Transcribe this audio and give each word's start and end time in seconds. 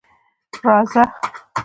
_راځه. 0.63 1.03